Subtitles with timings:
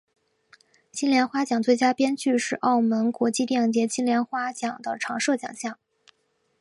[0.91, 5.77] 金莲花奖最佳编剧是澳门国际电影节金莲花奖的常设奖项。